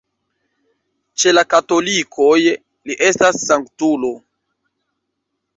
Ĉe 1.23 1.33
la 1.33 1.43
katolikoj 1.53 2.39
li 2.47 2.97
estas 3.11 3.39
sanktulo. 3.45 4.11